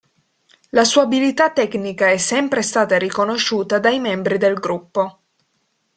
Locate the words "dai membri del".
3.77-4.55